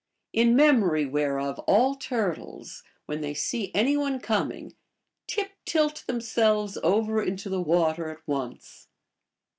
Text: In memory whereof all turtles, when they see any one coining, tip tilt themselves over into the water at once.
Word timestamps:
In 0.33 0.55
memory 0.55 1.05
whereof 1.05 1.59
all 1.67 1.93
turtles, 1.93 2.81
when 3.05 3.21
they 3.21 3.35
see 3.35 3.71
any 3.75 3.95
one 3.95 4.19
coining, 4.19 4.73
tip 5.27 5.51
tilt 5.63 6.05
themselves 6.07 6.75
over 6.81 7.21
into 7.21 7.49
the 7.49 7.61
water 7.61 8.09
at 8.09 8.27
once. 8.27 8.87